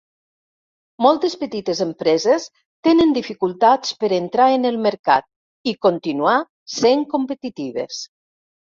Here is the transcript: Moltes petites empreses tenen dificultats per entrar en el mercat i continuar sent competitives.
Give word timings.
Moltes 1.05 1.35
petites 1.41 1.81
empreses 1.85 2.47
tenen 2.89 3.13
dificultats 3.19 3.93
per 4.01 4.11
entrar 4.19 4.51
en 4.57 4.73
el 4.73 4.83
mercat 4.89 5.31
i 5.75 5.79
continuar 5.91 6.37
sent 6.83 7.09
competitives. 7.17 8.05